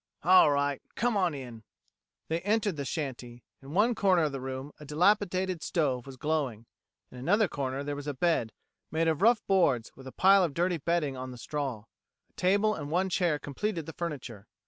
All 0.23 0.49
right 0.49 0.81
come 0.95 1.15
on 1.15 1.35
in." 1.35 1.61
They 2.27 2.41
entered 2.41 2.75
the 2.75 2.85
shanty. 2.85 3.43
In 3.61 3.73
one 3.75 3.93
corner 3.93 4.23
of 4.23 4.31
the 4.31 4.41
room 4.41 4.71
a 4.79 4.83
dilapidated 4.83 5.61
stove 5.61 6.07
was 6.07 6.17
glowing; 6.17 6.65
in 7.11 7.19
another 7.19 7.47
corner 7.47 7.83
there 7.83 7.95
was 7.95 8.07
a 8.07 8.15
bed, 8.15 8.51
made 8.89 9.07
of 9.07 9.21
rough 9.21 9.45
boards, 9.45 9.91
with 9.95 10.07
a 10.07 10.11
pile 10.11 10.43
of 10.43 10.55
dirty 10.55 10.77
bedding 10.77 11.15
on 11.15 11.29
the 11.29 11.37
straw. 11.37 11.83
A 12.31 12.33
table 12.33 12.73
and 12.73 12.89
one 12.89 13.09
chair 13.09 13.37
completed 13.37 13.85
the 13.85 13.93
furniture. 13.93 14.47